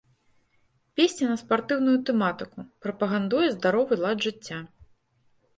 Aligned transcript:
Песня 0.99 1.25
на 1.31 1.35
спартыўную 1.41 1.93
тэматыку, 2.11 2.65
прапагандуе 2.87 3.47
здаровы 3.57 3.93
лад 4.07 4.17
жыцця. 4.29 4.57